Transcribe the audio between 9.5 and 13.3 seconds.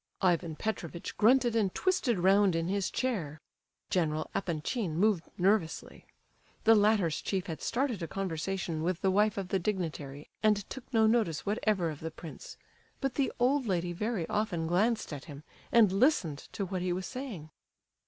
dignitary, and took no notice whatever of the prince, but